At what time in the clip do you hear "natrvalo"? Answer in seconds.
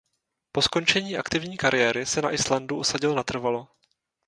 3.15-3.67